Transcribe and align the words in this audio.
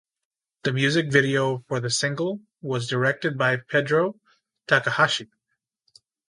The 0.63 0.73
music 0.73 1.11
video 1.11 1.59
for 1.67 1.79
the 1.79 1.91
single 1.91 2.39
was 2.59 2.87
directed 2.87 3.37
by 3.37 3.57
Pedro 3.57 4.19
Takahashi. 4.65 5.29